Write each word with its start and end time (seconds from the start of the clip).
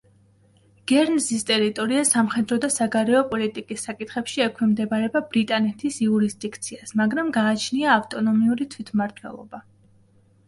გერნზის 0.91 1.43
ტერიტორია 1.47 2.05
სამხედრო 2.11 2.57
და 2.63 2.69
საგარეო 2.75 3.19
პოლიტიკის 3.33 3.83
საკითხებში 3.89 4.43
ექვემდებარება 4.45 5.21
ბრიტანეთის 5.35 5.99
იურისდიქციას, 6.05 6.95
მაგრამ 7.03 7.29
გააჩნია 7.37 7.91
ავტონომიური 7.97 8.67
თვითმმართველობა. 8.75 9.61